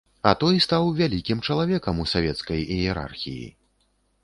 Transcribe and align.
А 0.27 0.29
той 0.43 0.55
стаў 0.65 0.87
вялікім 1.01 1.43
чалавекам 1.51 2.01
у 2.05 2.07
савецкай 2.15 2.67
іерархіі. 2.79 3.47